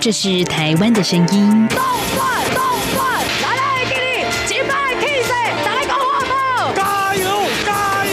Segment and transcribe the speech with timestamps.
[0.00, 1.68] 这是台湾的声音。
[1.68, 1.78] 动
[2.14, 2.62] 转动
[2.94, 5.22] 转，来来给你击败 K
[5.66, 7.26] 来个话筒，加油
[7.66, 8.12] 加油！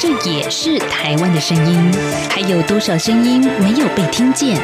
[0.00, 1.92] 这也是台湾的声音。
[2.30, 4.56] 还有多少声音没有被听见？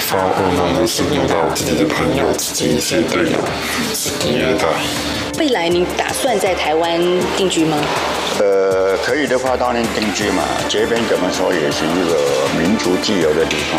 [0.00, 3.38] 发噩梦的是遇到自己的朋友、自己一些队友，
[3.92, 4.66] 自己虐待。
[5.38, 6.98] 未来你打算在台湾
[7.36, 7.76] 定居吗？
[8.38, 10.42] 呃，可以的话当然定居嘛。
[10.66, 13.78] 这边怎么说也是一个民族自由的地方。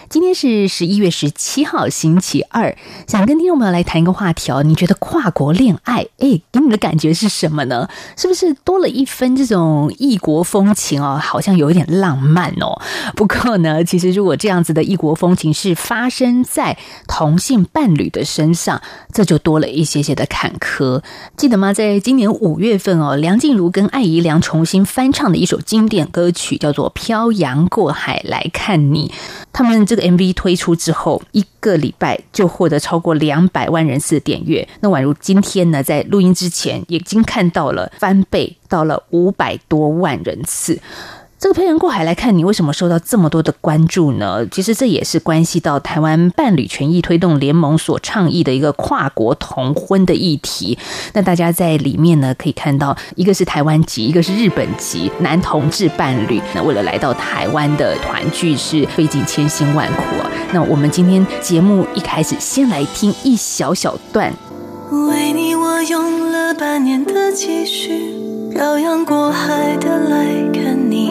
[0.11, 2.75] 今天是十一月十七号，星期二，
[3.07, 4.61] 想跟听众朋友来谈一个话题哦。
[4.61, 7.87] 你觉得跨国恋爱，哎，给你的感觉是什么呢？
[8.17, 11.17] 是不是多了一分这种异国风情哦？
[11.17, 12.81] 好像有一点浪漫哦。
[13.15, 18.81] 不过呢，其实如果这样子的异国风情是发生在同性伴侣的身上，
[19.13, 21.01] 这就多了一些些的坎坷。
[21.37, 21.71] 记得吗？
[21.71, 29.07] 在今年五月份哦，梁静茹跟艾怡良重新翻唱的一首经典歌曲，叫做《漂洋过海来看你》。
[29.53, 34.67] 他们这个 MV 推出之后，一个礼拜就获得超过两百万人次的点阅。
[34.81, 40.79] 那宛如今天呢，在录音之前，已经看到了翻倍到了五百多万人次。
[41.41, 44.45] 这个漂洋过海来看你，为什么受到这么多的关注呢？
[44.51, 50.77] 其实这也是关系到台湾伴侣权益推动联盟所倡议的一个跨国同婚的议题。
[51.13, 56.39] 那大家在里面呢，可以看到，一个是台湾籍，一个是日本籍男同志伴侣。
[56.53, 60.29] 那为了来到台湾的团聚，是费尽千辛万苦啊。
[60.53, 64.31] 那我们今天节目一开始，先来听一小小段。
[64.91, 68.13] 为你，我用了半年的积蓄，
[68.53, 71.10] 漂洋过海的来看你。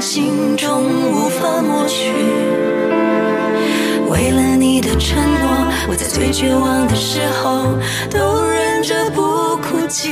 [0.00, 2.10] 我心中，无法抹去。
[4.08, 7.66] 为了你的承诺，我在最绝望的时候
[8.08, 10.08] 都忍着不哭泣。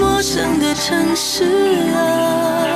[0.00, 1.44] 陌生的城市
[1.94, 2.66] 啊。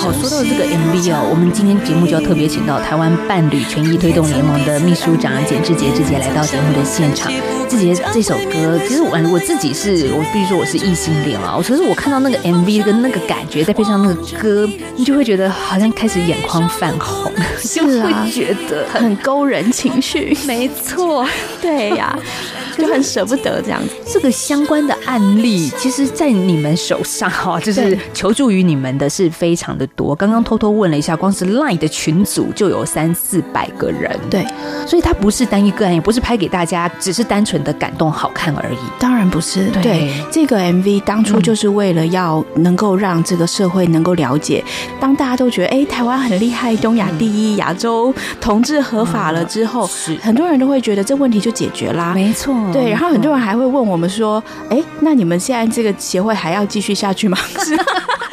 [0.00, 7.30] 好，说到这个 MV 哦，我们今天节目就要特别请到台湾伴侣权益推动联盟的秘书长简志洁，志洁来到节目的现场。
[7.72, 20.36] 志洁这首歌，其实我我自己是我必须说我是异性恋啊，我可是我看到那个 MV 跟那个感觉，再配上那个歌，你就会觉得好像开始眼眶泛红， 是啊，就会觉得很勾人情绪。
[20.46, 21.26] 没错，
[21.62, 22.14] 对呀。
[22.76, 23.94] 就很舍不得这样子。
[24.06, 30.14] 这个相关的案例，其实，在你们手上哈，就是求助于你们的是非常的多。
[30.14, 34.10] 刚刚偷偷问了一下，光是 LINE 的群组就有三四百个人。
[34.30, 34.46] 对，
[34.86, 38.78] 所以它不是单一个案，也不是拍给大家，只是单纯的感动好看而已。
[38.98, 39.66] 当然不是。
[39.70, 52.12] 对，对这个 MV 当初就是为了要能够让这个社会能够了解，嗯、当大家都觉得哎，台湾很厉害，东亚第一，亚洲同志合法了之后，是很多人都会觉得这问题就解决啦。
[52.14, 52.54] 没错。
[52.70, 57.38] 对，然后很多人还会问我们说：“哎，那你们现在这个协会还要继续下去吗？”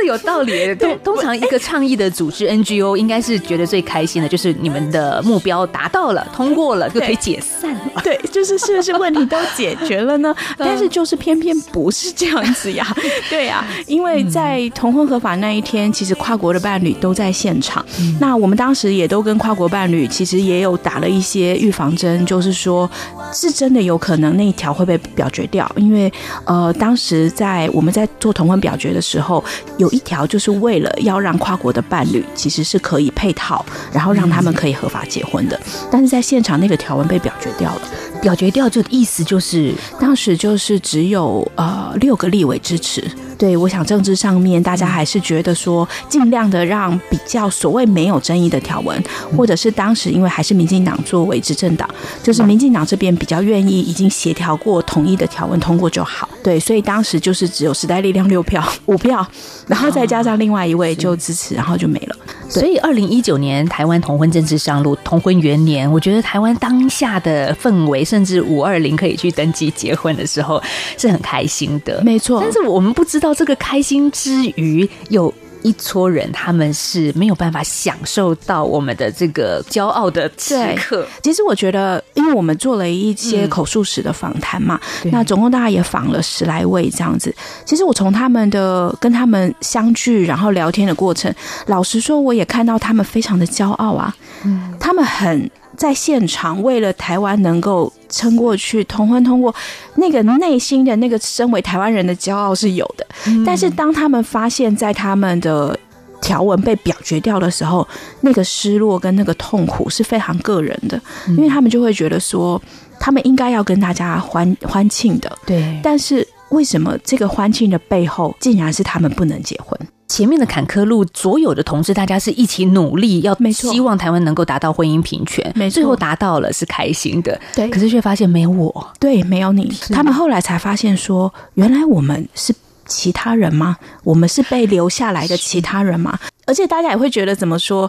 [0.00, 0.10] 是。
[0.10, 8.00] 有道理， 通通常一个倡议的组织 NGO 应该是觉得最开心的，就是你们的目标达到了，通过了就可以解散了。
[8.02, 10.34] 对，就是是不是问题都解决了呢？
[10.58, 12.84] 但是就是偏偏不是这样子呀。
[13.30, 17.84] 对呀，因为在同婚合法那一天，其实跨国的伴侣都在现场。
[18.18, 22.90] 那我们当时也都跟跨国伴侣其实也有打了一些预防针，就是说
[23.32, 26.10] 是真的有可能那一条会被表决掉，因为
[26.46, 29.44] 呃，当时在我们在做同婚表决的时候。
[29.76, 35.60] 有一条就是为了要让跨国的伴侣其实是可以配套，然后让他们可以合法结婚的，
[35.90, 37.82] 但是在现场那个条文被表决掉了。
[38.20, 43.02] 表决掉就意思就是当时就是只有呃六个立委支持。
[43.40, 49.02] 对，我想政治上面大家还是觉得说尽量的让比较所谓没有争议的条文，
[49.34, 51.88] 或者是当时因为还是民进党作为执政党，
[52.22, 56.28] 就是民进党这边比较愿意已经协调过统一的条文通过就好。
[56.44, 59.26] 对，所以当时就是只有时代力量六票五票，
[59.66, 62.16] 然后再加上另外一位就支持，然后就没了。
[62.50, 70.60] 所以二零一九年台湾同婚正式上路，同婚元年，我觉得台湾当下的氛围，甚至五二零可以去登记结婚的时候，
[70.98, 72.02] 是很开心的。
[72.04, 75.32] 没错，但是我们不知道这个开心之余有。
[75.62, 81.06] 一撮人，他们是没有办法享受到我们的这个骄傲的时刻。
[81.22, 87.34] 其实我觉得，因为我们做了一些口述史的访谈嘛，嗯、那总共大概也访了十来位这样子。
[87.64, 91.32] 其实我从他们的跟他们相聚，然后聊天的过程，
[91.66, 94.14] 老实说，我也看到他们非常的骄傲啊。
[94.44, 95.50] 嗯，他们很。
[95.80, 99.54] 在现场，为了台湾能够撑过去，同婚通过，
[99.94, 103.06] 那个内心的那个身为台湾人的骄傲是有的。
[103.26, 103.42] 嗯。
[103.46, 105.74] 但是当他们发现，在他们的
[106.20, 107.88] 条文被表决掉的时候，
[108.20, 112.60] 那个失落跟那个痛苦是非常个人的，因为他们就会觉得说，
[112.98, 115.34] 他们应该要跟大家欢欢庆的。
[115.46, 115.80] 对。
[115.82, 119.80] 但是为什么这个欢庆的背后，竟然是他们不能结婚？
[120.10, 127.68] 前面的坎坷路，所有的同志，大家是一起努力，要希望台湾能够达到婚姻平权，没错，最后达到了是开心的，对。
[127.68, 129.72] 可是却发现没有我，对，没有你。
[129.92, 132.52] 他们后来才发现说，原来我们是
[132.86, 133.76] 其他人吗？
[134.02, 136.18] 我们是被留下来的其他人吗？
[136.44, 137.88] 而且大家也会觉得怎么说？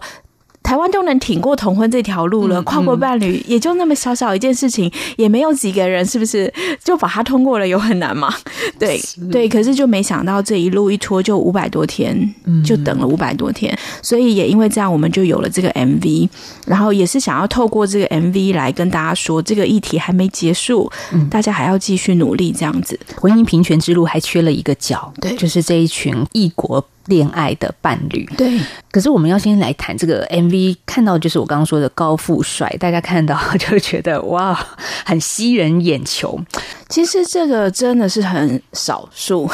[0.63, 6.51] 台湾都能挺过同婚这条路了，跨国伴侣也就那么小小一件事情，也没有几个人，是不是
[6.83, 7.67] 就把它通过了？
[7.67, 8.33] 有很难吗？
[8.79, 8.99] 对
[9.31, 16.29] 对，可是就没想到这一路一拖就五百多天，就等了五百多天，所以也因为这样，我们就有了这个 MV，
[16.65, 20.89] 然后也是想要透过这个 MV 来跟大家说，这个议题还没结束，
[21.29, 26.85] 大家还要继续努力，这样子，婚姻平权之路还缺了一个角，对，就是这一群异国。
[27.11, 28.57] 恋爱的伴侣，对。
[28.89, 34.57] 可是我们要先来谈这个 MV，看到就是我刚刚说的高富帅，大家看到就觉得 哇，
[35.05, 36.39] 很吸人眼球。
[36.87, 39.49] 其实这个真的是很少数，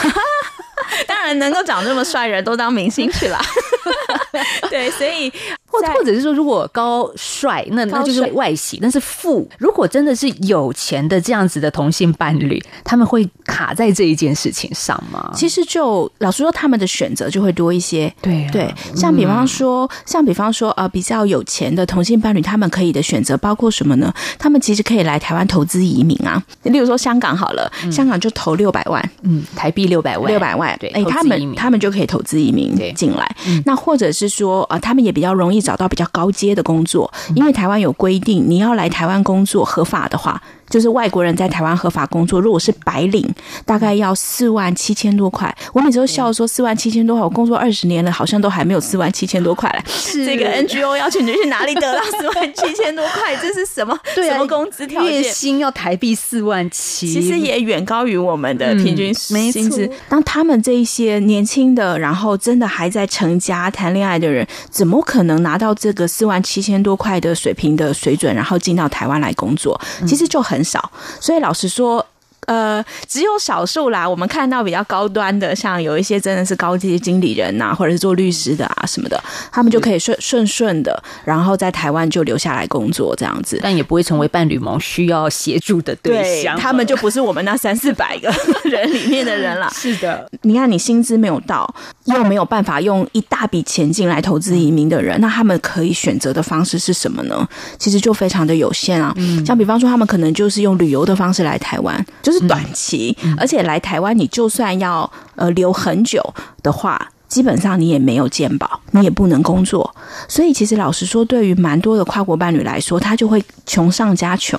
[1.07, 3.39] 当然能够长这么帅人都当明星去了。
[4.69, 5.31] 对，所以。
[5.69, 15.30] 或或者是说，如果高帅，那那就是外形；但是富，如果真的是有钱的这样子的同性伴侣，他们会卡在这一件事情上吗？
[15.36, 18.12] 其实就老实说，他们的选择就会多一些。
[18.22, 24.12] 对、啊、对，像比方说，嗯、像比方说，呃，比较有钱的同性伴侣，他们可以的选择包括什么呢？
[24.40, 26.42] 他们其实可以来台湾投资移民啊。
[26.63, 33.36] 例如说香港好了，嗯、香港就投六百万，嗯，台币六百万，六百万，对，哎，他们他们就可以投资移民进来。
[33.66, 35.58] 那或者是说，呃，他们也比较容易。
[35.68, 40.42] 找到比较高阶的工作，因为台湾有规定，你要来台湾工作合法的话。
[40.69, 43.28] 就是外国人在台湾合法工作，如果是白领，
[43.66, 45.56] 大概要四万七千多块。
[45.74, 49.84] 我每次都笑说四万七千多块，我工作二十年了，好像都还没有四万七千多块来。
[49.88, 53.36] 是这个 NGO 要求你去哪里得到 四万七千多块？
[53.38, 53.98] 这是什么？
[54.14, 55.14] 对啊，什么工资条件？
[55.14, 59.90] 月薪要台币四万七，其实也远高于我们的平均薪资。
[60.10, 69.80] 当他们这一些年轻的，然后真的还在成家谈恋爱的人，怎么可能拿到这个四万七千多块的水平的水准，然后进到台湾来工作？
[70.06, 70.56] 其实就很。
[70.57, 72.04] 很少，所以老实说。
[72.45, 74.07] 呃，只有少数啦。
[74.07, 86.56] 我们看到比较高端的，像有一些真的是高级经理人呐、啊，或者是做律师的啊什么的，他们就可以顺顺顺的，然后在台湾就留下来工作这样子，但也不会成为伴侣盟需要协助的对象。
[86.56, 89.69] 对， 他们就不是我们那三四百个人里面的人了。
[89.75, 91.69] 是的，你看你薪资没有到，
[92.06, 97.45] 又没有办法用一大笔钱进来投资移民的人，那他们可以选择的方式是什么呢？
[97.78, 99.13] 其实就非常的有限啊。
[99.18, 102.48] 嗯，像比方说，他们可能就是用旅游的方式来台湾，就是。
[102.48, 106.24] 短期，而且来台湾，你就算要呃留很久
[106.64, 109.94] 的话，基本上你也没有健保，你也不能工作。
[110.30, 114.57] 所以，其实老实说，对于蛮多的跨国伴侣来说，他就会穷上加穷。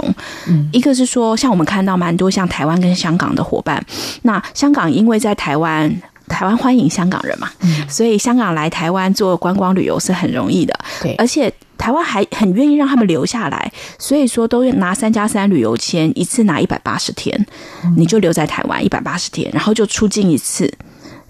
[0.49, 3.83] 嗯，一个是说，像我们看到蛮多像台湾跟香港的伙伴，
[4.23, 5.91] 那香港因为在台湾，
[6.29, 7.51] 台湾欢迎香港人嘛，
[7.89, 10.79] 所以香港来台湾做观光旅游是很容易的。
[11.03, 11.53] 对，而且。
[11.79, 17.47] 台湾还很愿意让他们留下来，所以说都拿三加三旅游签，一次拿一百八十天，
[17.97, 20.69] 你就留在台湾一百八十天，然后就出境一次，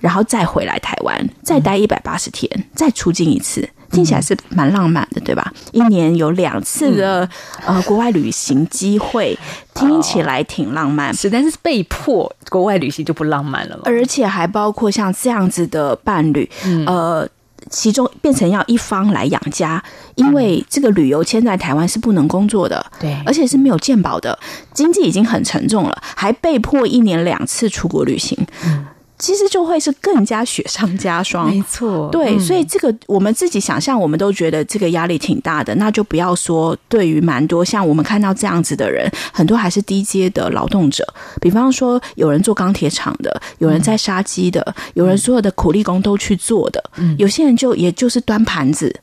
[0.01, 5.53] 然后再回来台湾，再待一百八十天，再出境一次，听起来是蛮浪漫的，对吧？
[5.73, 7.29] 一年有两次的
[7.67, 9.39] 呃国外旅行机会，
[9.75, 13.83] 听起来挺浪漫，是，但是被迫国外旅行就不浪漫了嘛。
[13.87, 16.49] 而且还包括像这样子的伴侣，
[16.87, 17.29] 呃。
[17.71, 19.83] 其中变成要一方来养家，
[20.15, 24.39] 因为这个旅游签在台湾是不能工作的，对，而且是没有健保的，
[24.73, 28.39] 经济已经很沉重了，还被迫一年两次出国旅行。
[28.65, 28.87] 嗯
[29.19, 32.09] 其实就会是更加雪上加霜，没错。
[32.11, 35.75] 对，嗯、所以这个我们自己想象，我们都觉得这个压力挺大的。
[35.75, 41.05] 那就不要说对于蛮多像我们看到这样子的人，很多还是低阶的劳动者。
[41.41, 46.83] 比方说，有人做钢铁厂的，有人在杀鸡的，有人所有的苦力工都去做的。
[46.97, 48.95] 嗯、有些人就也就是端盘子。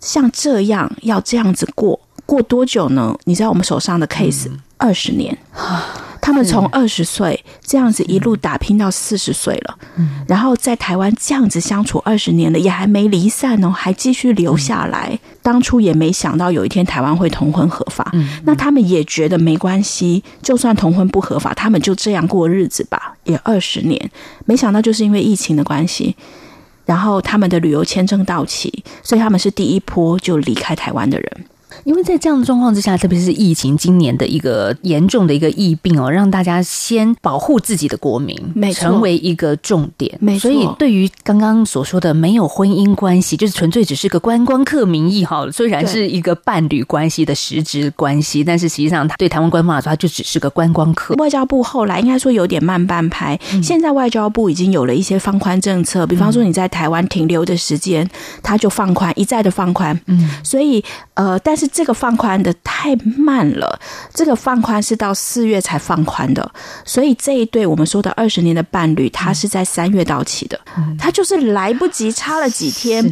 [0.00, 3.16] 像这样要这样子过过多久呢？
[3.24, 5.36] 你知道我们手上的 case 二十年。
[6.20, 9.78] 他们从二十岁这样子一路打拼到四十岁了，
[10.26, 15.18] 然后在台湾这样子相处二十年了，也还没离散哦，还继续留下来。
[15.42, 18.12] 当初也没想到有一天台湾会同婚合法，
[18.44, 24.10] 那他们也觉得没关系，就算同婚不合法，他们就这样过日子吧，也二十年。
[24.44, 26.16] 没想到就是因为疫情的关系，
[26.84, 31.44] 然后他们的旅游签证到期，所以他们是第一波就离开台湾的人。
[31.84, 40.16] 因为在这样的状况之下，特别是疫情今年的一个严重的一个疫病哦，让大家先保护自己的国民，没，成为一个重点。
[40.20, 51.14] 没错，所以对于刚刚所说的没有婚姻关系，就是纯粹只是个观光客名义哈，虽然是一个伴侣关系的实质关系，但是实际上他对台湾官方来说，他就只是个观光客。
[51.16, 58.08] 外交部后来应该说有点慢半拍，嗯、现在外交部已经有了一些放宽政策，比方说你在台湾停留的时间，
[58.42, 59.98] 他就放宽，一再的放宽。
[60.06, 60.82] 嗯，所以
[61.14, 61.65] 呃，但是。
[61.68, 63.78] 这个放宽的太慢了，
[64.12, 66.50] 这个放宽是到四月才放宽的，
[66.84, 70.60] 所以这一对我们说的二十年的伴侣，他是在三月到期的，
[70.98, 73.04] 他就是来不及，差了几天。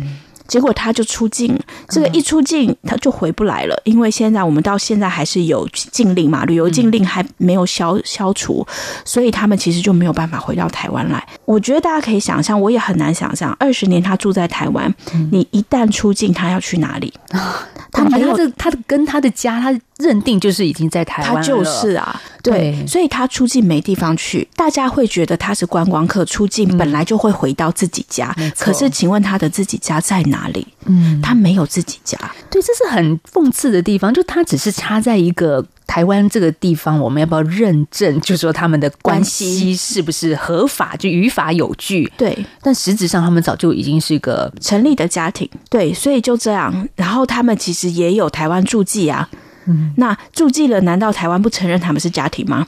[0.47, 1.59] 结果他就出境，
[1.89, 8.67] 这个一出境他就回不来了，因为现在我们到现在还是有禁令嘛，旅游禁令还没有消消除，
[9.05, 11.27] 所以他们其实就没有办法回到台湾来。
[11.45, 14.95] 我觉得大家可以想象，我也很难想象，二十年他住在台湾，
[15.31, 17.13] 你一旦出境，他要去哪里？
[17.91, 30.49] 他没有他的他的跟他的家，他认定就是已经在台湾了，他就是啊，对，所以他出境没地方去，大家会觉得他是观光客出境，本来就会回到自己家，可是请问他的自己家在哪？
[30.49, 30.67] 里？
[30.85, 32.19] 嗯，他没有自己家，
[32.51, 34.13] 对，这是很讽刺的地方。
[34.13, 38.21] 就他只是插在一个台湾这个地方，我们要不要认证？
[38.21, 42.13] 就说他们的关系是不是合法，就于法有据？
[42.19, 45.49] 对，但实质上他们早就已经是一个成立的家庭。
[45.71, 46.89] 对，所以就这样。
[46.95, 49.29] 然后他们其实也有台湾住记啊。
[49.67, 52.67] 嗯，那驻记了，难道台湾不承认他们是家庭吗？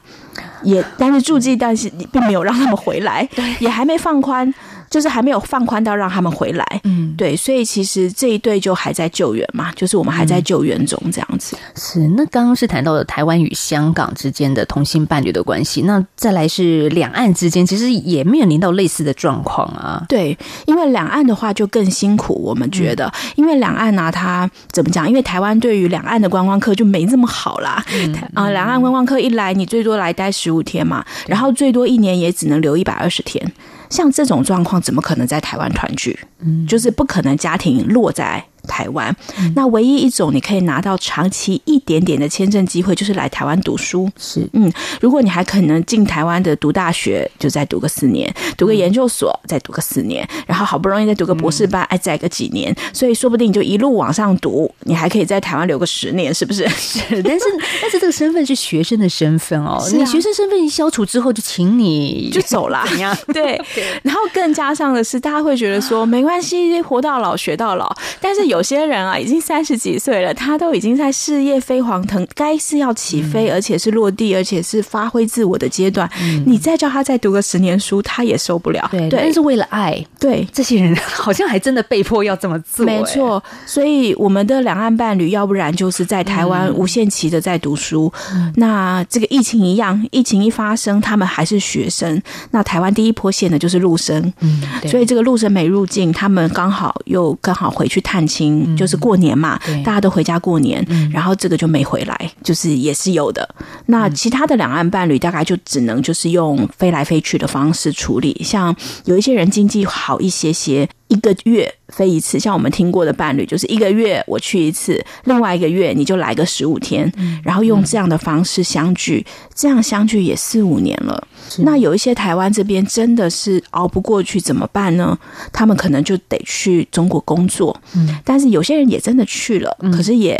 [0.63, 3.29] 也，但是驻记，但是并没有让他们回来，
[3.61, 4.53] 也还没放宽。
[4.91, 11.57] 就是还没有放宽到让他们回来，嗯，对，所以其实这一对就还在救援嘛，就是我们还在救援中这样子。
[11.57, 20.05] 嗯、是，那刚刚是谈到了台湾与香港之间的同性伴侣的关系，那再来是两岸之间，其实也面临到类似的状况啊。
[20.09, 25.09] 对，因为两岸的话就更辛苦，我们觉得，嗯、因为两岸呢、啊，它怎么讲？
[25.09, 27.85] 因为台湾对于两岸的观光客就没这么好啦。
[27.93, 33.53] 嗯、 啊，两岸观光客一来，你最多来待十五天嘛，然后最多一年也只能留一百二十天。
[33.91, 36.19] 像这种状况，怎么可能在台湾团聚？
[36.41, 39.15] 嗯，就是不可能家庭落在台湾。
[39.55, 44.11] 那唯一一种你可以拿到长期一点点的签证机会，就是来台湾读书。
[44.19, 56.69] 是，嗯，如果你还可能进台湾的读大学，就再读个四年，读个研究所，再读个四年，然后好不容易再读个博士班，哎，再个几年，所以说不定你就一路往上读，你还可以在台湾留个十年，是不是？
[56.69, 57.45] 是，但是
[57.81, 63.17] 但是这个身份是学生的身份哦，你学生身份一消除之后，就请你就走了，怎样？
[63.33, 63.61] 对，
[64.03, 76.09] 然后更加上的是，大家会觉得说没关系，活到老学到老，但是有些人啊，已经三十几岁了，他都已经在事业飞黄腾，该是要起飞，而且是落地，而且是发挥自我的阶段。
[76.45, 78.89] 你再叫他再读个十年书，他也受不了。
[78.91, 82.85] 对，但是为了爱，对这些人好像还真的被迫要这么做。
[82.85, 88.13] 没错，所以我们的两岸伴侣，要不然就是在台湾无限期的在读书。
[88.57, 92.21] 那这个疫情一样，疫情一发生，他们还是学生。
[92.51, 98.46] 那台湾第一波线的就是陆生，嗯，所以这个陆生没入境，他们刚好又刚好回去探亲，
[98.77, 103.49] 就是过年嘛，大家都回家过年，然后这个就没回来，就是也是有的。
[103.87, 108.75] 那其他的两岸伴侣大概就只能就是用飞来飞去的方式处理，像
[109.05, 110.89] 有一些人经济好一些些。
[111.09, 117.11] 一个月飞一次，像我们听过的伴侣，就是一个月我去一次，另外一个月你就来个十五天，
[117.45, 121.29] 然后用这样的方式相聚，这样相聚也四五年了。
[121.59, 125.17] 那有一些台湾这边真的是熬不过去，怎么办呢？
[125.53, 127.81] 他们可能就得去中国工作，
[128.25, 130.37] 但是有些人也真的去了，可是也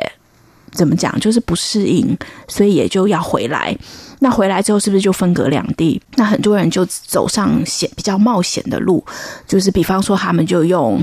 [0.73, 2.17] 怎么讲，就是不适应，
[2.49, 3.77] 所以也就要回来。
[4.19, 6.01] 那回来之后是不是就分隔两地？
[6.15, 9.05] 那很多人就走上险比较冒险的路，
[9.47, 10.99] 就是比方说他们就用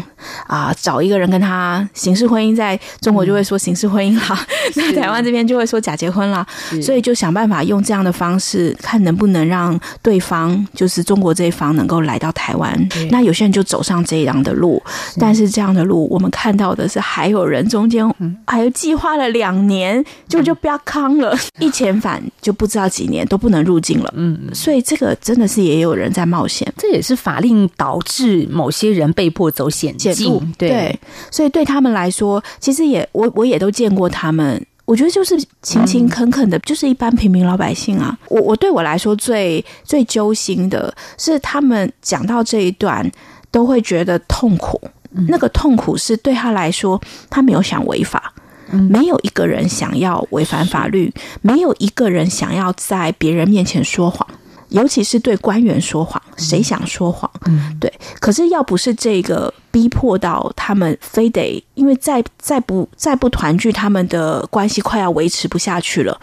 [0.47, 4.39] 啊、呃、找一个人跟他形式婚姻，在中国就会说形式婚姻啦，
[4.75, 6.45] 那、嗯、台湾这边就会说假结婚啦，
[6.81, 12.73] 所以就想办法用这样的方式，看能不能让对方就是中国这一方能够来到台湾。
[13.11, 14.81] 那有些人就走上这样的路，
[15.19, 18.03] 但是这样的路我们看到的是还有人中间
[18.47, 23.02] 还有计划了两年，就就不要康了，一遣返就不知道几。
[23.03, 24.13] 几年都不能入境了。
[24.15, 30.13] 嗯，所以这个真的是也有人在冒险，这也是法令导致某些人被迫走险境。
[30.57, 34.65] 对，对，所以对他们来说，其实也我我也都见过他们。
[34.85, 38.17] 我觉得就是勤勤恳恳的，就是一般平民老百姓啊。
[38.29, 43.09] 我我对我来说最最揪心的是，他们讲到这一段
[43.51, 44.79] 都会觉得痛苦。
[45.27, 48.33] 那个痛苦是对他来说，他没有想违法，
[48.71, 54.27] 没有一个人想要违反法律，没有一个人想要在别人面前说谎。
[54.69, 57.29] 尤其是对官员说谎，谁想说谎？
[57.45, 57.93] 嗯，对。
[58.19, 66.19] 可是要不是这个逼迫到他们，非得因为再再不再不团聚，他们的关系快要维持不下去了，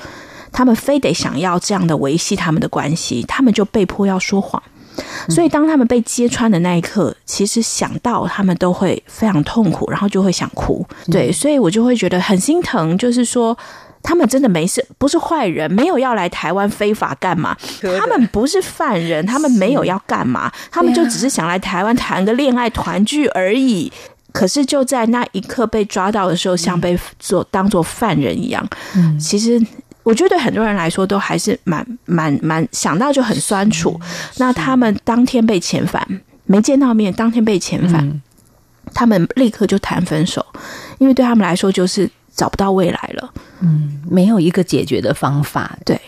[0.50, 4.61] 他们非得想要这样的维系他们的关系，他们就被迫要说谎。
[5.28, 10.87] 所以当他们被揭穿的那一刻，其实想到他们都会非常痛苦，然后就会想哭。
[11.11, 13.56] 对，所以我就会觉得很心疼，就是说。
[14.02, 17.54] 他们真的没事，不是坏人，没有要来台湾非法干嘛？
[17.99, 20.50] 他们不是犯人，他们没有要干嘛？
[20.70, 23.92] 他们就只是想来台湾谈个恋爱团聚而已。
[24.32, 28.66] 可是就在那一刻被抓到的时候，像被做当做犯人一样。
[28.97, 29.62] 嗯，其实
[30.02, 34.00] 我觉得对很多人来说都还是蛮蛮蛮想到就很酸楚。
[34.38, 36.07] 那他们当天被遣返，
[36.45, 38.23] 没见到面，当天被遣返，
[38.95, 40.45] 他们立刻就谈分手，
[40.99, 43.33] 因为对他们来说就是找不到未来了。
[43.61, 46.00] 嗯，没有一个解决的方法，对。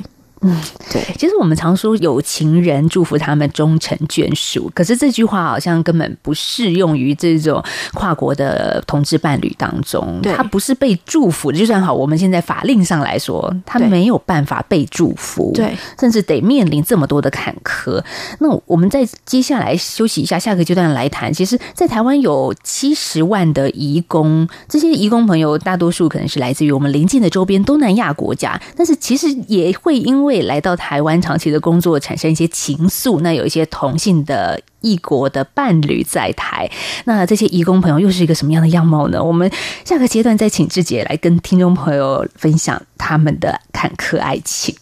[0.43, 0.57] 嗯，
[0.93, 7.63] 对，其实我们常说有情人祝福他们终成眷属，可是这句话好像根本不适用于这种
[7.95, 10.19] 跨国的同志伴侣当中。
[10.23, 18.03] 对，他不是被祝福的，就算好，我们现在法令上来说，他没有办法被祝福，对，甚至得面临这么多的坎坷。
[18.41, 21.33] 那我们在接下来休息一下，下个阶段来谈。
[21.33, 33.21] 其实，在台湾有七十万的移工，这些移工朋友大多数可能是来自于我们邻近的周边东南亚国家，但是其实也会因为来到台湾长期的工作，产生一些情愫。
[33.21, 36.71] 那有一些同性的异国的伴侣在台，
[37.05, 39.23] 那这些移工朋友又是一个什么样的样貌呢？
[39.23, 39.51] 我们
[39.85, 44.75] 下个阶段再请志杰来跟听众朋友分享他们的坎坷爱情。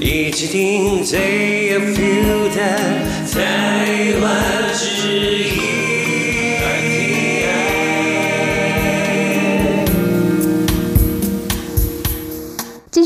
[0.00, 2.78] 一起听最有 feel 的
[3.32, 5.67] 台湾之音。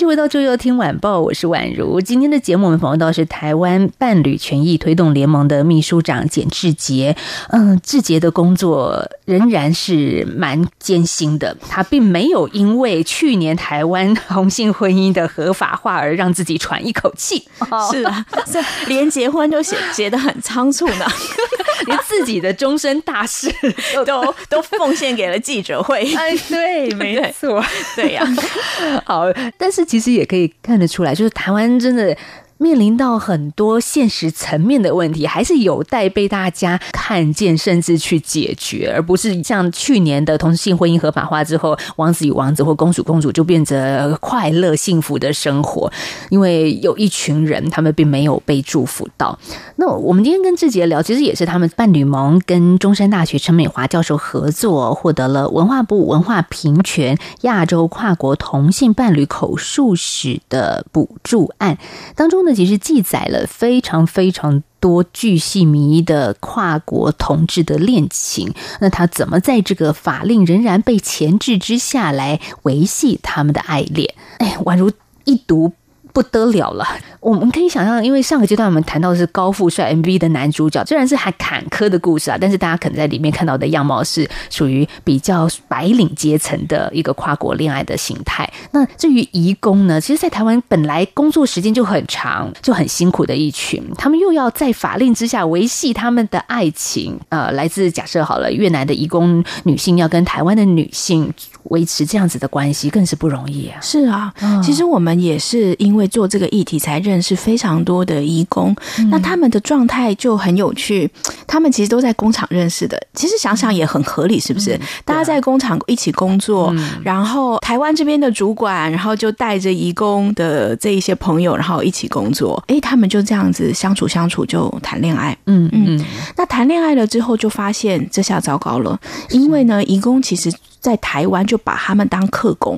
[0.03, 2.01] 续回到《就要听晚报》，我是宛如。
[2.01, 7.17] 今天的节目，我们访问到是台湾伴侣权益推动联盟的秘书长简志杰。
[7.51, 11.57] 嗯，志杰的工作仍然是蛮艰辛的。
[11.69, 17.47] 他并没有因为去年台湾同性婚姻的合法化而让自己喘一口气。
[17.93, 18.59] 是啊，是
[18.91, 21.07] 连结婚都写结得很仓促呢，
[21.87, 23.49] 连自己的终身大事
[24.05, 26.13] 都都奉献给了记者会。
[26.17, 29.03] 哎，对，没错，对呀、啊。
[29.07, 29.87] 好，但是。
[29.93, 32.15] 其实实也可以看得出来，就是台湾真的。
[32.63, 45.93] 面临到很多现实层面的问题，还是有待被大家看见，甚至去解决，而不是像去年的同性婚姻合法化之后，王子与王子或公主公主就变得快乐幸福的生活。
[46.31, 49.37] 因为有一群人，他们并没有被祝福到。
[49.75, 61.77] 那我们今天跟志杰聊，其实也是他们伴侣盟跟中山大学陈美华教授合作，获得了文化部文化平权亚洲跨国同性伴侣口述史的补助案
[62.15, 62.52] 当中呢。
[62.55, 74.15] 其实记载了非常非常多巨细靡遗的跨国同志的恋情，那他怎么在这个法令仍然被钳制之下来维系他们的爱恋？
[74.39, 74.91] 哎，宛如
[75.25, 75.73] 一读。
[76.13, 76.87] 不得了了！
[77.21, 88.51] 我们可以想象，因为上个阶段我们谈到的是高富帅 MV 的男主角，虽然是还坎坷的故事啊，但是大家可能在里面看到的样貌是属于比较白领阶层的一个跨国恋爱的形态。
[88.73, 90.01] 那至于移工呢？
[90.01, 97.19] 其实，在台湾本来工作时间就很长，就很辛苦的一群，他们又要在法令之下维系他们的爱情。
[97.31, 101.33] 呃，来自假设好了，越南的移工女性要跟台湾的女性
[101.65, 103.81] 维持这样子的关系，更是不容易啊。
[103.81, 106.02] 是啊，其实我们也是因为。
[106.03, 111.09] 会做这个议题，才认识非常多的义工，嗯、那他们的状态就很有趣。
[111.47, 114.75] 他们其实都在工厂认识的，其实想想也很合理，是不是？
[114.75, 122.61] 嗯、大家在工厂一起工作，嗯、然后台湾这边的主管，然后就带着义工的这一些朋友，然后一起工作。
[122.67, 125.37] 哎，他们就这样子相处相处，就谈恋爱。
[125.47, 126.05] 嗯嗯。
[126.37, 128.99] 那谈恋爱了之后，就发现这下糟糕了，
[129.31, 132.77] 因为呢，义工其实在台湾就把他们当客工。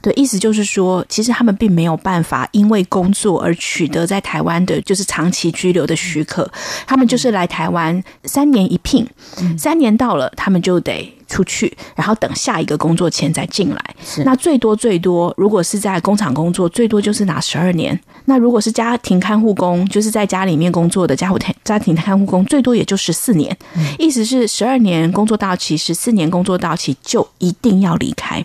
[0.00, 6.50] 对，意思就是说，其实他们并没有办法因为工作而取得在台湾的，就是长期居留的许可。
[6.86, 9.06] 他们就是来台湾三年一聘，
[9.58, 13.94] 三年到了，他们就得出去，然后等下一个工作签再进来。
[14.24, 17.98] 那最多最多，如果是在工厂工作，最多就是拿十二年。
[18.26, 23.56] 那如果是家庭看护工，就是在家里面工作的家护家庭看护工，最多也就十四年。
[23.98, 28.44] 意思是十二年工作到期，十四年工作到期就一定要离开。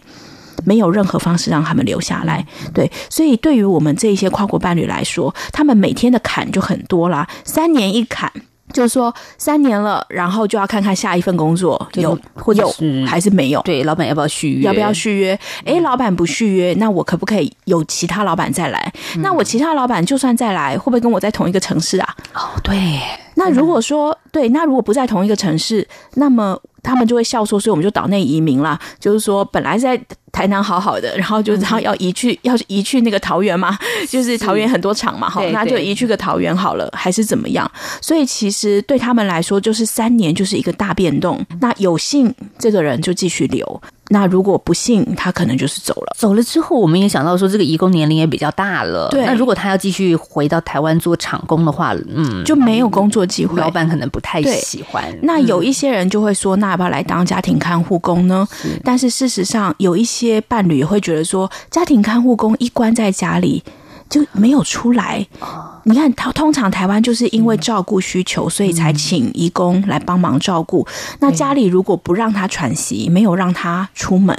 [0.65, 8.31] 没有任何方式让他们留下来，对，所以对于我们这一些跨国伴侣来说，他们每天的坎就很多啦，三年一坎。
[8.71, 12.71] 就是说三年了，然后就要看看下一份工作有或有
[13.03, 13.59] 还是没有。
[13.63, 14.61] 对，老板要不要续约？
[14.61, 15.39] 要不要续约？
[15.65, 18.93] 诶，老板不续约，那我可不可以有其他老板再来？
[19.15, 22.15] 嗯、那我其他老板就算再来，会不会跟我在同一个城市啊？
[22.35, 22.99] 哦，对。
[23.33, 28.79] 那如果说对，那如果不在同一个城市，那么他们就会笑说，所以我们就岛内移民啦。
[28.99, 29.99] 就是说，本来在。
[30.31, 33.77] 台南好好的，然后就然后要移去，要移去那个桃园嘛，
[34.09, 37.69] 就是桃园很多厂嘛，哈，那就移去个桃园好了，还是怎么样？
[38.01, 41.45] 所以其实对他们来说，就是三年就是一个大变动。
[41.61, 43.81] 那有幸这个人就继续留。
[44.09, 46.15] 那如果不幸，他可能就是走了。
[46.17, 49.07] 走了之后，我们也想到说，这个移工年龄也比较大了。
[49.09, 49.25] 对。
[49.25, 53.59] 那如果他要继续回到台湾做厂工的话，嗯，就没有工作机会。
[53.59, 55.03] 老板可能不太喜欢。
[55.21, 58.47] 那有一些人就会说，那要不要来当家庭看护工呢？
[58.83, 63.63] 但是事实上，有一些伴侣也会觉得说，家庭看护工一关在家里。
[64.09, 65.25] 就没有出来。
[65.83, 70.85] 你看，他通常台湾就是因为照顾需求，所以才请义工来帮忙照顾。
[71.19, 74.35] 那家里如果不让他喘息，没有让他出门。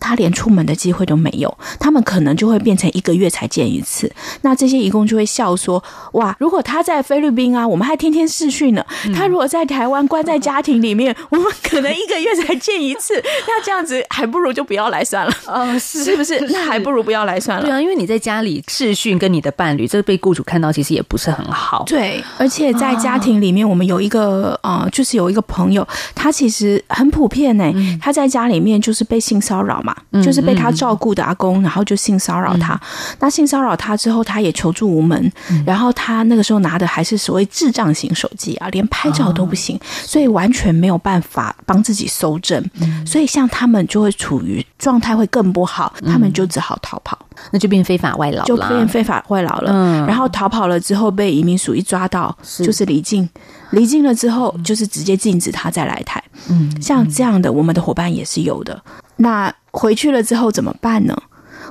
[0.00, 4.10] 他连出门的机会都没有，他们可能就会变成一个月才见一次。
[4.42, 5.82] 那这些义工就会笑说
[6.14, 8.84] ：“哇，如果他在菲律宾啊，我们还天天视讯呢。
[9.14, 13.14] 他如果在台湾关在家庭里面，我们可能一个月才见一次。
[13.46, 15.32] 那这样子还不如就不要来算了。
[15.46, 16.38] 哦， 是是不是？
[16.50, 17.64] 那还不如不要来算了。
[17.64, 21.84] 对啊，因为你在家里视讯跟你的伴侣，这个被雇主看到其实也不是很好。
[21.86, 27.72] 对，而且在家庭里面，我们有一个呃，就是有一个朋友，他其实很普遍呢。
[28.00, 29.87] 他在家里面就是被性骚扰嘛。
[30.22, 32.78] 就是被他照顾的阿公，然后就性骚扰他。
[33.20, 35.30] 那性骚扰他之后，他也求助无门。
[35.66, 42.62] 然后他那个时候拿的还是所谓智障型手机啊，连拍照都不行，所以完全没有办法帮自己搜证。
[43.06, 47.18] 所以像他们就会处于状态会更不好，他们就只好逃跑，
[47.50, 49.70] 那就变非法外劳了，就变非法外劳了。
[49.72, 53.28] 嗯，然后逃跑了之后被移民署一抓到，就是离境。
[53.70, 56.22] 离境了之后，就是直接禁止他再来台。
[56.48, 58.80] 嗯，像这样的，我们的伙伴也是有的。
[59.16, 61.16] 那回去了之后怎么办呢？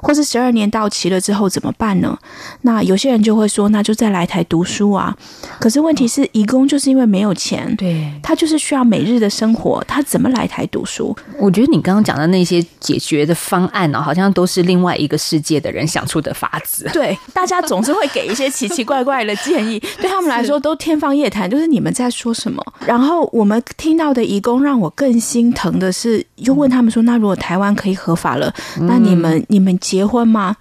[0.02, 2.18] 或是十二年到期了之后怎么办呢？
[2.62, 5.16] 那有些人就会说，那就再来台读书啊。
[5.60, 11.16] 可是问题是，移工就是因为没有钱，对，他就是需要每日的生活，他怎么来台读书？
[11.40, 16.90] 我觉得你刚刚讲的那些解决的方案呢，好像都是另外一个世界的人想出的法子。
[16.94, 22.62] 对，大家总是会给一些奇奇怪怪的建议，对他们来说都天方夜谭，就是你们在说什么？
[22.86, 29.78] 然后我们听到的移工让我更心疼的是，又问他们说，那如果台湾可以合法了，那你们你们。
[29.88, 30.56] 结婚吗？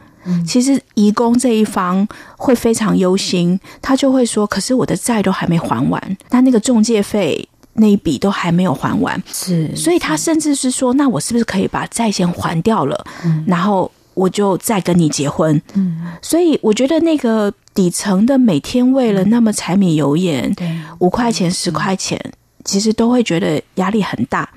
[0.44, 13.06] 其实移工这一方会非常忧心，他就会说：“可是我的债都还没还完，他那个中介费那一笔都还没有还完。”是，所以他甚至是说：“那我是不是可以把债先还掉了，
[13.46, 20.52] 然后我就再跟你结婚？”嗯，所以我觉得那个底层的每天为了那么柴米油盐，
[20.98, 22.20] 五块钱十块钱，
[22.64, 24.48] 其实都会觉得压力很大。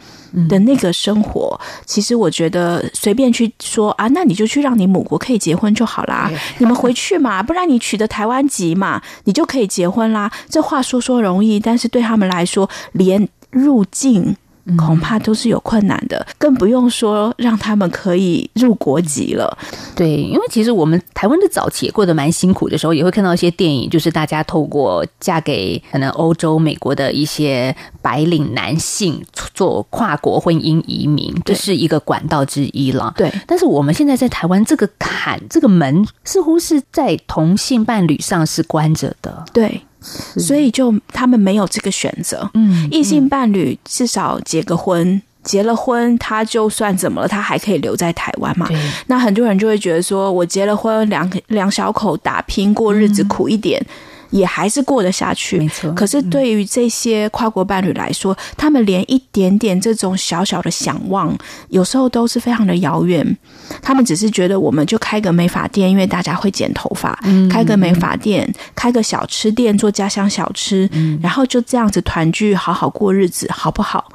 [0.48, 10.32] 的那个生活，其实我觉得随便去说啊，那你就去让你母国可以结婚就好啦，你们回去嘛，不然你取得台湾籍嘛，你就可以结婚啦。
[10.50, 14.36] 这话说说容易，但是对他们来说，连入境。
[14.78, 19.58] 恐怕都是有困难的，更不用说让他们可以入国籍了。
[19.96, 33.14] 对，因为其实我们台湾的早期也过得蛮辛苦的时候，也会看到一些电影，就是大家透过嫁给可能欧洲、美国的一些白领男性做跨国婚姻移民，这是一个管道之一了。
[33.18, 39.46] 对，但是我们现在在台湾这个坎、这个门，似乎是在同性伴侣上是关着的。
[39.54, 39.82] 对。
[40.02, 48.68] 所以就他们没有这个选择，嗯，异性伴侣至少结个婚，结了婚他就算怎么了，他还可以留在台湾嘛。
[49.08, 53.86] 那很多人就会觉得说，我结了婚，两两小口打拼过日子，苦一点。
[54.32, 55.92] 也还是过得下去，没错。
[55.94, 61.36] 可是对于这些跨国伴侣来说，他们连一点点这种小小的想望，
[61.70, 63.38] 有时候都是非常的遥远。
[63.82, 67.18] 他们只是觉得，我们就开个美发店，因为大家会剪头发，
[67.50, 70.90] 开个美发店，开个小吃店做家乡小吃，
[71.22, 74.12] 然后就这样子团聚，好好过日子，好不好？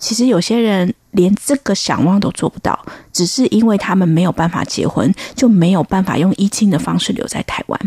[0.00, 2.76] 其实有些人连这个想望都做不到，
[3.12, 7.80] 只是因为他们没有办法结婚，就没有办法用依亲的方式留在台湾。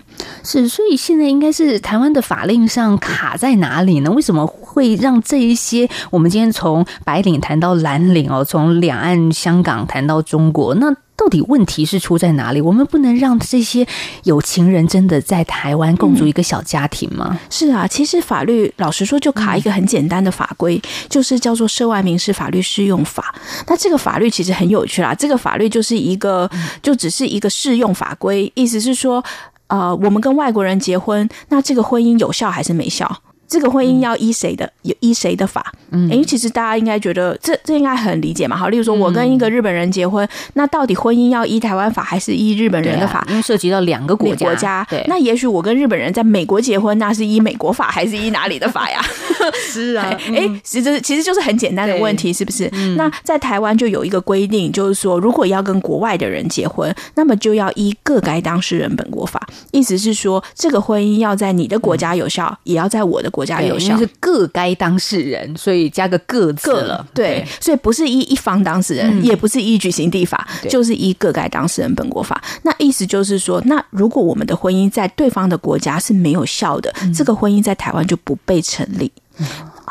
[0.43, 4.11] 是，所以现在应该是台湾的法令上卡在哪里呢？
[4.11, 10.95] 为什么会让这一些我们今天从白领谈到蓝领哦，从两岸香港谈到中国，那？
[11.15, 12.59] 到底问题是出在哪里？
[12.59, 13.87] 我们不能让这些
[14.23, 17.27] 有情人真的在台湾共组一个小家庭吗？
[17.31, 23.33] 嗯、是啊，其实法律老实说就卡一个很简单的法规，嗯、就是叫做《涉外民事法律适用法》。
[23.67, 26.49] 那这个法律其实很有趣啦，这个法律就是一个，
[26.81, 29.23] 就只是一个适用法规，意思是说，
[29.67, 33.21] 呃，我们跟外国人结婚，那这个婚姻有效还是没效？
[33.47, 34.71] 这个婚姻要依谁的？
[34.81, 35.71] 有依谁的法？
[35.91, 38.55] 嗯，诶，其实大家应该觉得这这应该很理解嘛。
[38.55, 43.25] 好，例如说我跟一个日本人结婚，那到底婚姻要依台湾法还是依日本人的法？
[43.29, 44.45] 因为涉及到两个国家。
[44.47, 45.03] 国家，对。
[45.07, 48.99] 那也许我跟日本人在美国结婚，那是依美国法还是依哪里的法呀？
[49.69, 52.69] 是啊， 诶，其实其实就是很简单的问题，是不是？
[52.97, 59.45] 那在台湾就有一个规定，就是说，如果要跟国外的人结婚，那么就要依各该当事人本国法。
[59.71, 63.43] 意思是说，这个婚姻要在你的国家有效，也要在我的国。
[63.43, 67.05] 家有效是各该当事人，所以加个各字了。
[67.13, 72.41] 对，对所以不是依一方当事人，嗯、也不是依举行地法，就是依各该当事人本国法。
[72.61, 79.11] 那意思就是说，那如果我们的婚姻在对方的国家是没有效的，嗯、这个婚姻在台湾就不被成立。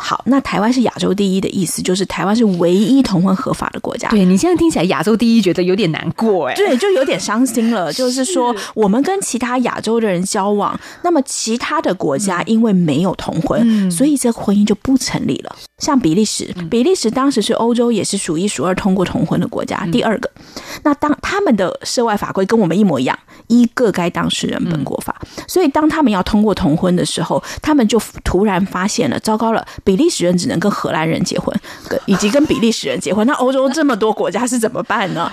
[0.02, 4.08] 嗯好，那台湾是亚洲第一的意思，就是台湾是唯一同婚合法的国家。
[4.08, 6.54] 对，你现在听起来亚洲第一，觉得有点难过哎。
[6.54, 7.90] 对，就有点伤心了。
[7.94, 15.54] 就是说，我们跟其他亚洲的人交往，那么其他的国家因为没有同婚，所以这婚姻就不成立了。
[15.78, 20.28] 像比利时，比利时当时是欧洲也是数一数二通过同婚的国家，第二个。
[20.82, 29.64] 那当他们的涉外法规跟我们一模一样，依各该当事人本国法，所以当他们要通过同婚的时候，他们就突然发现了，糟糕了。
[29.84, 31.54] 比利时人只能跟荷兰人结婚，
[32.06, 33.26] 以及跟比利时人结婚。
[33.26, 35.30] 那欧洲 这么多国家是怎么办呢？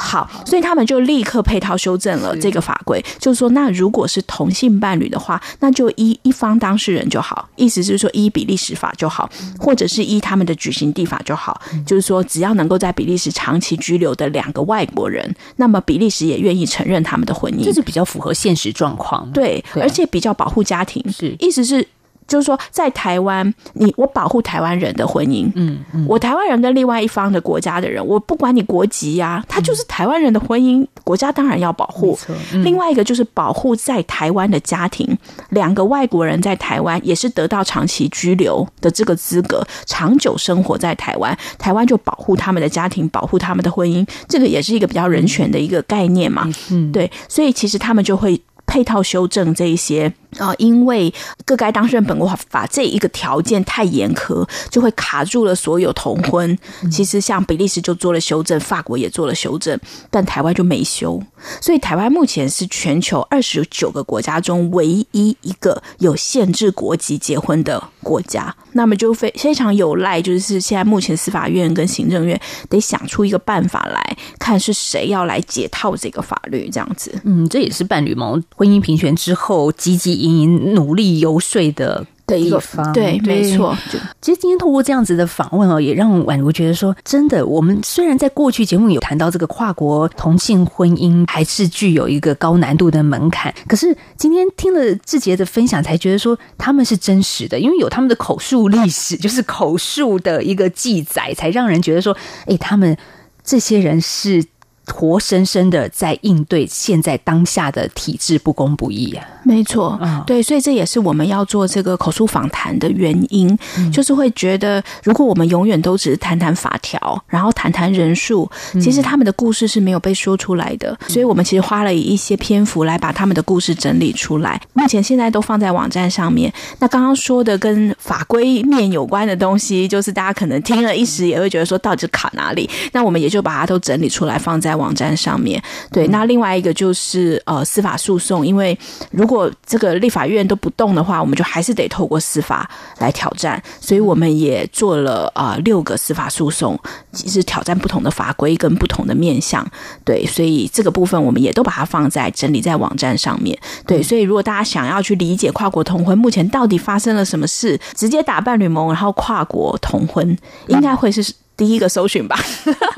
[0.00, 11.60] 好，所以他们就立刻配套修正了这个法规，就是说，那如果是同性伴侣的话，那就依一方当事人就好，意思是说依比利时法就好，或者是依他们的举行地法就好。
[11.84, 19.28] 就是说，只要能够在比利时长期居留的两个外国人，那么比利时也愿意承认他们的婚姻，这是比较符合现实状况。
[19.32, 21.86] 对，而且比较保护家庭，是意思是。
[22.28, 32.16] 就是说，在台湾，你我保护台湾人的婚姻，嗯，嗯，我台湾人跟另外一方的国家的人，我不管你国籍呀、啊，他就是台湾人的婚姻，国家当然要保护。
[32.52, 35.16] 嗯、另外一个就是保护在台湾的家庭，
[35.48, 50.12] 两个外国人在台湾也是得到长期居留的这个资格，长久生活在台湾，台湾就保护他们的家庭，保护他们的婚姻，这个也是一个比较人权的一个概念嘛，嗯，对，所以其实他们就会配套修正这一些。
[50.38, 51.12] 啊，因为
[51.46, 56.56] 各该当事人本国法这一个条件太严苛，就会卡住了所有同婚。
[56.92, 59.76] 其实像比利时就做了修正，法国也做了修正，
[60.10, 61.20] 但台湾就没修。
[61.62, 68.54] 所以台湾目前是全球二十九个国家中唯一一个有限制国籍结婚的国家。
[68.72, 77.18] 那么就非非常有赖，就是现在目前司法院跟行政院得想出一个办法来看是谁要来解套这个法律，这样子。
[77.24, 80.18] 嗯，这也是伴侣盟婚姻平权之后积极。
[80.18, 83.76] 你努力游说的的一个方，对，没错。
[84.20, 102.14] 其实今天透过这样子的访问哦，也让宛如觉得说，真的，我们虽然在过去节目有谈到这个跨国同性婚姻还是具有一个高难度的门槛，可是今天听了志杰的分享，才觉得说他们是真实的，因为有他们的口述历史，就是口述的一个记载，才让人觉得说，
[102.46, 102.96] 哎，他们
[103.42, 104.44] 这些人是。
[104.92, 109.24] 活生生的在应对现在当下的体制不公不义啊！
[109.44, 120.96] 没错，对，所以这也是我们要做这个口述访谈的原因，嗯、就是会觉得，如果我们永远都只是谈谈法条，然后谈谈人数，其实他们的故事是没有被说出来的。
[121.00, 126.52] 嗯、所以我们其实花了一些篇幅来把他们的故事整理出来，目前现在都放在网站上面。
[126.78, 132.68] 那刚刚说的跟法规面有关的东西，就是大家可能听了一时也会觉得说，到底是卡哪里？
[132.92, 134.77] 那我们也就把它都整理出来放在。
[134.78, 135.62] 网站上面，
[135.92, 138.78] 对，那另外一个就是呃司法诉讼，因为
[139.10, 146.78] 如果这个立法院都不动的话，我们就还是得透过司法来挑战，所以我们也做了啊、呃、六个司法诉讼，
[147.12, 149.66] 其实挑战不同的法规跟不同的面向，
[150.04, 160.36] 对，所以这个部分我们也都把它放在整理在网站上面，对，所以如果大家想要去理解跨国同婚目前到底发生了什么事，直接打伴侣盟，然后跨国同婚，
[160.68, 161.34] 应该会是。
[161.58, 162.38] 第一个搜寻吧。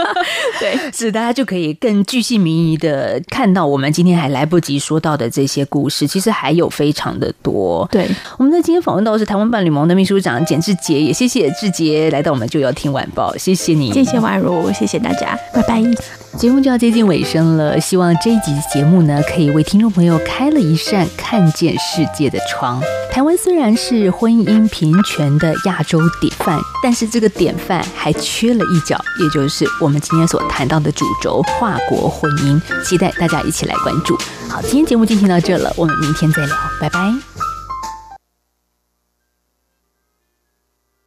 [0.61, 7.89] 对，是大家就可以更具细迷疑的看到我们今天还来不及说到的这些故事，其实还有非常的多。
[7.91, 8.07] 对，
[8.39, 16.20] 我们在今天访问到的是台湾伴侣盟的秘书长简志杰，也谢谢志杰来到我们就要听晚报，谢谢你，谢谢宛如，谢谢大家，拜拜。
[16.39, 22.81] 节目就要接近尾声了，希望这一集节目呢，可以为听众朋友开了一扇看见世界的窗。
[23.13, 32.61] 台湾虽然是婚姻平权的亚洲典范，但是这个典范还缺了一角，也就是我们今天所谈到的主轴——跨国婚姻。
[32.85, 34.17] 期待大家一起来关注。
[34.49, 37.50] 好，今天节目进行到这了，我们明天再聊，拜拜。